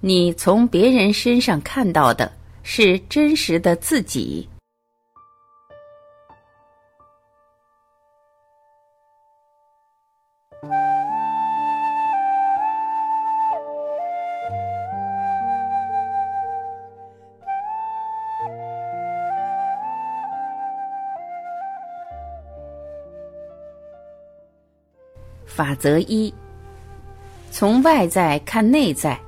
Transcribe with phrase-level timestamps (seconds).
[0.00, 2.30] 你从别人身上看到的
[2.62, 4.48] 是真实的自己。
[25.44, 26.32] 法则一：
[27.50, 29.18] 从外在看内在，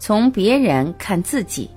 [0.00, 1.70] 从别人看自己。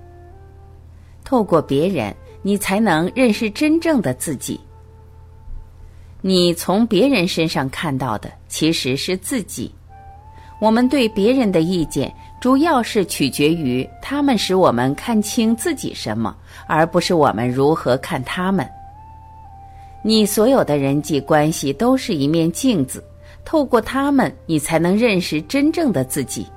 [1.25, 4.59] 透过别人，你才能认识真正的自己。
[6.21, 9.69] 你从别人身上看到的其实是自己。
[10.61, 16.33] 我们对别人的意见，主要是取决于他们使我们看清自己什么，
[16.65, 18.65] 而不是我们如何看他们。
[20.01, 23.03] 你所有的人际关系都是一面镜子。
[23.43, 26.47] 透过他们，你才能认识真正的自己。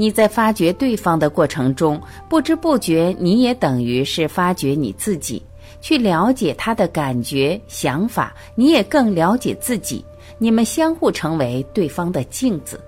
[0.00, 5.42] 你在发掘对方的过程中，不知不觉，你也等于是发掘你自己，
[5.82, 10.02] 去了解他的感觉、想法，你也更了解自己。
[10.38, 12.80] 你们相互成为对方的镜子。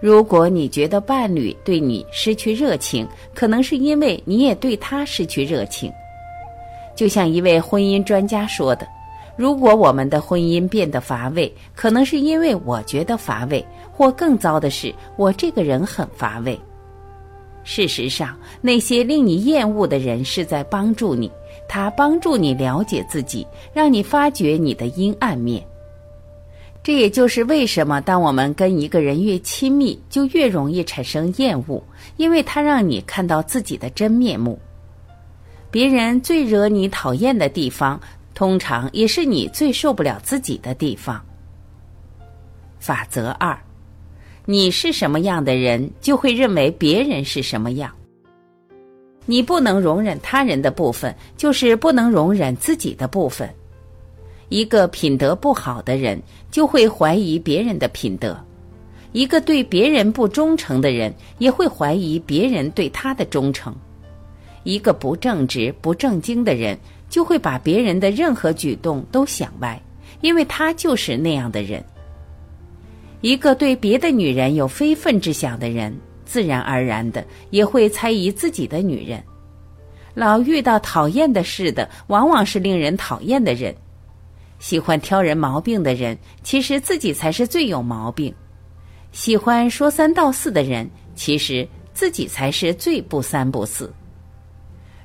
[0.00, 5.88] 如果你觉得伴侣对你失去热情，可能是因为你也对他失去热情。
[6.96, 8.84] 就像一位婚姻专家说的。
[9.36, 16.58] 如果我们的婚姻变得乏味，可能是因为我觉得乏味，或更糟的是，我这个人很乏味。
[17.64, 21.30] 事实上，那些令你厌恶的人是在帮助你，
[21.68, 25.64] 他帮助你了解自己，让你发觉你的阴暗面。
[26.82, 31.82] 这也就是为什么，当我们跟一个人越亲密，就越容易产生厌恶，
[32.18, 34.58] 因为他让你看到自己的真面目。
[35.70, 37.98] 别人最惹你讨厌的地方。
[38.34, 41.24] 通常也是你最受不了自己的地方。
[42.80, 43.56] 法则二：
[44.44, 47.90] 你是什么样的人，就会认为别人是什么样。
[49.24, 53.48] 你不能容忍他人的部分，就是不能容忍自己的部分。
[54.50, 58.34] 一个品德不好的人，就会怀疑别人的品德；
[59.12, 63.72] 一个对别人不忠诚的人，也会怀疑别人对他的忠诚；
[64.64, 66.78] 一个不正直、不正经的人。
[67.14, 69.80] 就会把别人的任何举动都想歪，
[70.20, 71.80] 因为他就是那样的人。
[73.20, 79.22] 一个对别的女人有非分之想的人，自然而然的也会猜疑自己的女人。
[80.12, 83.72] 老遇到讨厌的事的，往往是令人讨厌的人。
[84.58, 88.34] 喜欢挑人毛病的人，其实自己才是最有毛病。
[89.12, 93.88] 喜欢说三道四的人，其实自己才是最不三不四。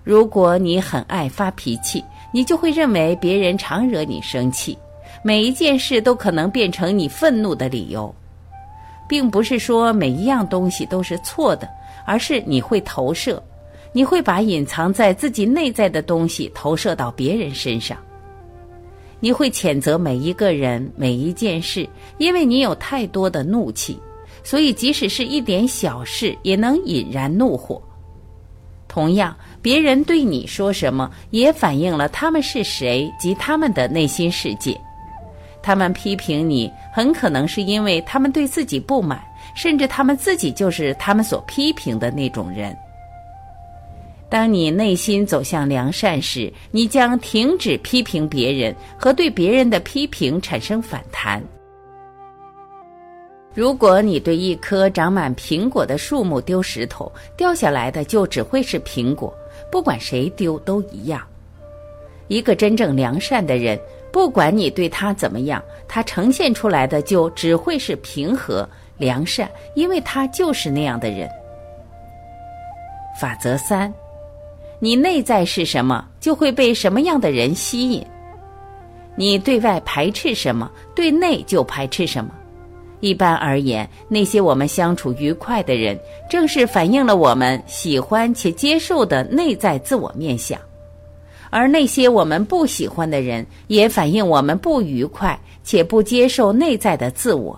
[0.09, 4.75] 如果你很爱发脾气，你就会认为别人常惹你生气，
[5.21, 8.11] 每一件事都可能变成你愤怒的理由，
[9.07, 11.69] 并不是说每一样东西都是错的，
[12.07, 13.39] 而是你会投射，
[13.91, 17.95] 你会把隐藏在自己内在的东西投射到别人身上，
[19.19, 21.87] 你会谴责每一个人、每一件事，
[22.17, 23.99] 因为你有太多的怒气，
[24.43, 27.79] 所以即使是一点小事也能引燃怒火。
[28.89, 29.33] 同样。
[29.61, 34.77] 别人对你说什么，也反映了他们是谁及他们的内心世界。
[35.61, 39.21] 他们批评你，很可能是因为他们对自己不满，
[39.55, 42.75] 甚至他们自己就是他们所批评的那种人。
[44.29, 51.43] 当你内心走向良善时，你将停止批评别人和对别人的批评产生反弹。
[53.53, 59.33] 如果你对一棵长满苹果的树木丢石头，掉下来的就只会是苹果。
[59.71, 61.21] 不管谁丢都一样。
[62.27, 63.79] 一个真正良善的人，
[64.11, 68.67] 不管你对他怎么样，他呈现出来的就只会是平和、
[68.97, 71.27] 良善，因为他就是那样的人。
[73.19, 73.91] 法则三：
[74.79, 78.05] 你内在是什么，就会被什么样的人吸引。
[79.15, 82.31] 你对外排斥什么，对内就排斥什么。
[83.01, 85.97] 一般而言，那些我们相处愉快的人，
[86.29, 90.59] 正是反映了我们喜欢且接受的内在自我面相；
[91.49, 97.57] 而那些我们不喜欢的人，也反映我们不愉快且不接受内在的自我。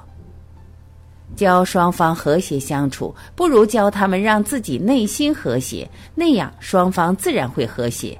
[1.36, 8.16] 教双方和谐相处，不如教他们让自己内心和谐，那样双方自然会和谐；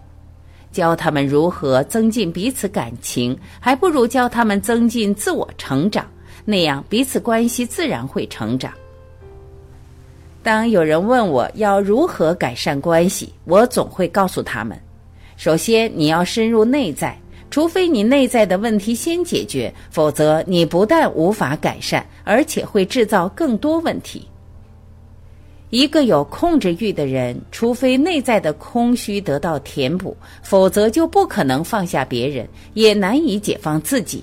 [0.72, 6.08] 教他们如何增进彼此感情，还不如教他们增进自我成长。
[6.52, 8.72] 那样彼此关系自然会成长。
[10.44, 14.78] 当有人问我要如何改善关系，我总会告诉他们：
[15.38, 17.18] 首先，你要深入内在，
[17.50, 24.28] 除非你内在的问题先解决，否则你不但无法改善，而且会制造更多问题。
[25.70, 34.22] 一个有控制欲的人，除非内在的空虚得到填补，否则就不可能放下别人，也难以解放自己。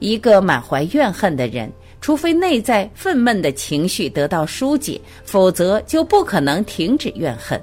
[0.00, 1.70] 一个满怀怨恨的人，
[2.00, 7.60] 除非内在愤懑的情绪得到疏解，否则就不可能停止怨恨。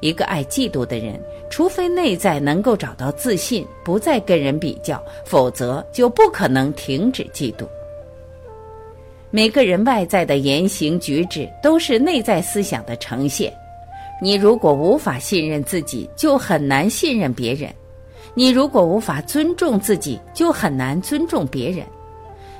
[0.00, 7.64] 一个爱嫉妒的人，除非内在能够找到自信，不再跟人比较，否则就不可能停止嫉妒。
[9.30, 13.50] 每个人外在的言行举止都是内在思想的呈现。
[14.20, 17.70] 你如果无法信任自己，就很难信任别人；
[18.34, 21.84] 你如果无法尊重自己，就很难尊重别人；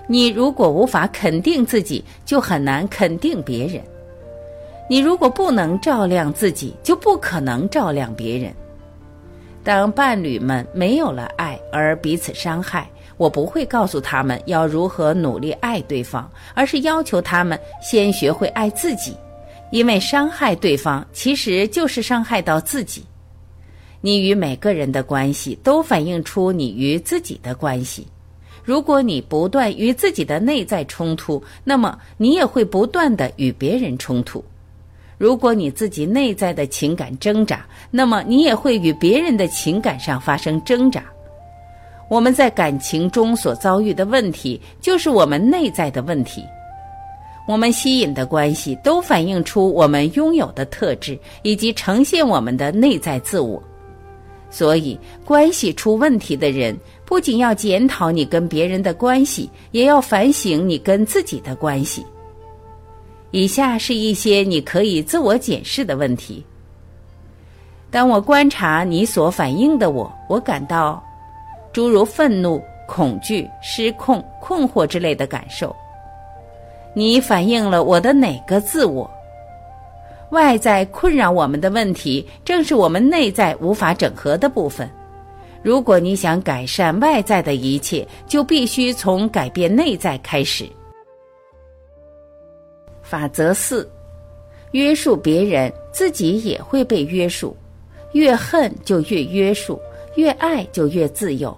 [0.06, 3.80] 你如果无法肯定自己，就很难肯定别人；
[4.88, 8.52] 你如果不能照亮自己，就不可能照亮别人。
[9.64, 12.88] 当伴侣们没有了爱而彼此伤害。
[13.18, 19.16] 我不会告诉他们要如何努力爱对方，而是要求他们先学会爱自己，
[19.70, 23.04] 因为伤害对方其实就是伤害到自己。
[24.02, 28.06] 你与每个人的关系都反映出你与自己的关系。
[28.64, 34.44] 如果你不断与自己的内在冲突，那么你也会不断的与别人冲突。
[35.18, 41.04] 如果你自己内在的情感挣扎，那么你也会与别人的情感上发生挣扎。
[42.08, 46.44] 我们在感情中所遭遇的问题，就是我们内在的问题。
[47.48, 53.62] 我们吸引的关系都反映出我们拥有的特质，以及呈现我们的内在自我。
[54.52, 62.04] 所以，关系出问题的人，不仅要检讨你跟别人的关系，也要反省你跟自己的关系。
[63.30, 66.44] 以下是一些你可以自我检视的问题。
[67.90, 71.02] 当我观察你所反映的我，我感到。
[71.72, 75.74] 诸如愤怒、恐惧、失控、困惑之类的感受，
[76.94, 79.10] 你反映了我的哪个自我？
[80.32, 84.90] 外在困扰我们的问题，正是我们内在无法整合的部分。
[85.62, 90.66] 如果你想改善外在的一切，就必须从改变内在开始。
[93.02, 93.86] 法则四：
[94.70, 97.54] 约束别人，自己也会被约束。
[98.12, 99.78] 越恨就越约束，
[100.16, 101.54] 越爱就越自由。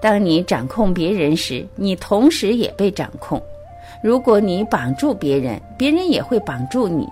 [0.00, 3.42] 当你掌控别人时，你同时也被掌控。
[4.04, 7.08] 如果你绑住别人，别人也会绑住你。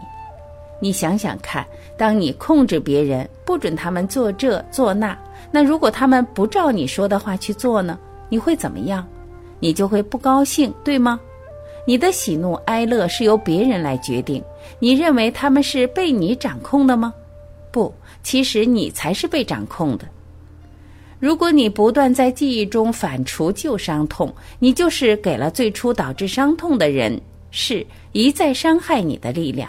[0.84, 1.66] 你想想看，
[1.96, 5.18] 当你控制别人，不准他们做这做那，
[5.50, 7.98] 那如果他们不照你说的话去做呢？
[8.28, 9.02] 你会怎么样？
[9.60, 11.18] 你就会不高兴，对吗？
[11.86, 14.44] 你的喜怒哀乐是由别人来决定。
[14.78, 17.14] 你认为他们是被你掌控的吗？
[17.72, 17.90] 不，
[18.22, 20.06] 其实你才是被掌控的。
[21.18, 27.18] 如果你不断在记忆中反刍旧伤痛，你就是给了最初导致伤痛的人
[27.50, 29.66] 是一再伤害你的力量。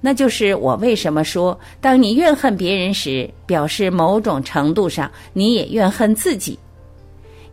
[0.00, 6.58] 那就是我为什么说，当你怨恨别人时，表示某种程度上你也怨恨自己。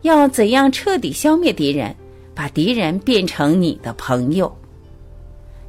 [0.02, 1.94] 要怎样彻底消灭敌人，
[2.34, 4.54] 把敌人变成你的朋友？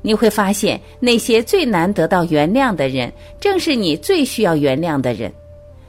[0.03, 5.33] 你会发现，那些最难得到原谅的人，正是你最需要原谅的人。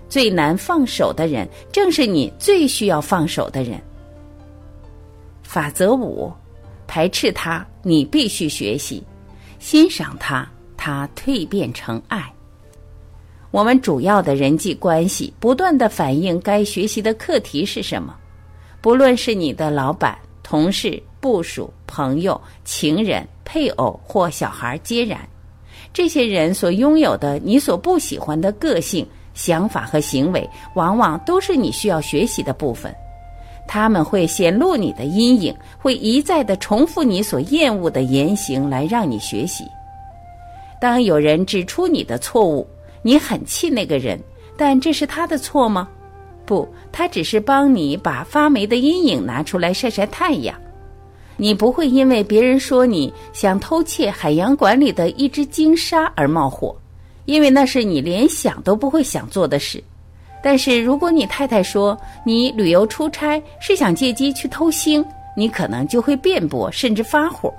[0.08, 3.78] 最难放手的人，正是你最需要放手的人。
[5.42, 6.32] 法则五：
[6.86, 9.02] 排斥他，你必须学习；
[9.58, 12.32] 欣赏他，他蜕变成爱。
[13.50, 18.14] 我们主要的人际关系不断的反映该学习的课题是什么，
[18.80, 25.20] 不论是你的老板、同事、部属、朋友、情人、配偶或小孩，皆然。
[25.92, 29.06] 这些人所拥有的你所不喜欢的个性。
[29.34, 32.92] 想法和行为往往都是你需要学习的部分，
[33.68, 39.64] 他们会显露你的阴影，会一再的重复你所厌恶的言行来让你学习。
[40.80, 42.66] 当有人指出你的错误，
[43.02, 44.18] 你很气那个人，
[44.56, 45.88] 但这是他的错吗？
[46.44, 50.54] 不，他只是帮你把发霉的阴影拿出来晒晒太阳。
[51.36, 56.74] 你不会因为别人说你想偷窃海洋馆里的一只鲸鲨而冒火。
[57.26, 59.84] 因为那是你连想都不会想做的事，
[60.42, 61.94] 但是如果你太太说
[62.24, 65.04] 你旅游出差是想借机去偷腥，
[65.36, 67.52] 你可能就会辩驳甚至发火。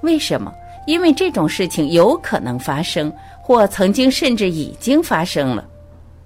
[0.00, 0.50] 为什么？
[0.86, 5.66] 因为这种事情有可能发生，或曾经甚至已经发生了。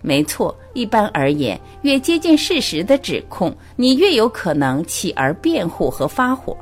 [0.00, 6.56] 没错，一般而言，越接近事实的指控，你越有可能起而辩护和发火。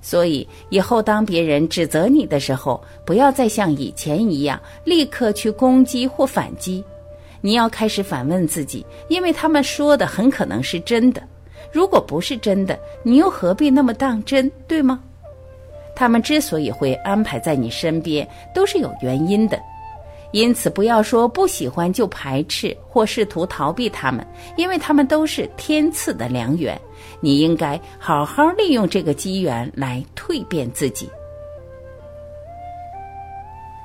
[0.00, 6.82] 所以，以后当别人指责你的时候，不要再像以前一样立刻去攻击或反击。
[7.40, 11.22] 你要开始反问自己，因为他们说的很可能是真的。
[11.70, 15.00] 如果不是真的，你又何必那么当真，对吗？
[15.94, 19.60] 他们之所以会安排在你身边，都是有原因的。
[20.32, 26.80] 因此，不要说不喜欢就排斥或试图逃避他们，因为他们都是天赐的良缘。
[27.20, 31.08] 你应该好好利用这个机缘来蜕变自己。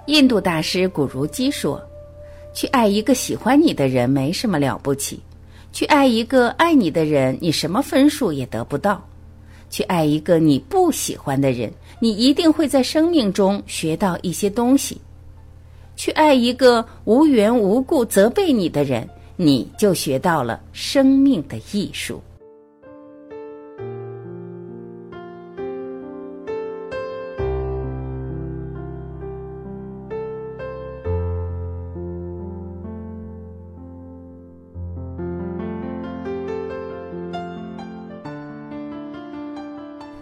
[0.05, 1.85] 印度大师古如基说
[2.53, 5.19] ：“去爱一个喜欢你的人没什么了不起，
[5.73, 9.05] 去爱一个爱你的人，你什么分数也得不到。
[9.69, 14.99] 去爱一个你不喜欢的人，你一定会在生命中学到一些东西。”
[15.97, 22.21] 去爱一个无缘无故责备你的人，你就学到了生命的艺术。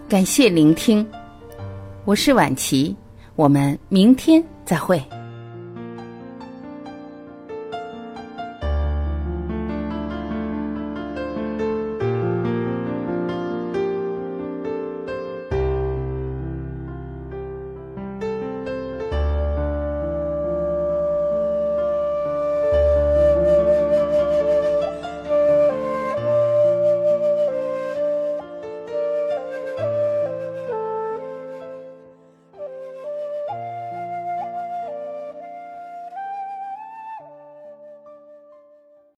[0.07, 1.05] 感谢聆听，
[2.05, 2.95] 我是婉琪，
[3.35, 5.03] 我们明天再会。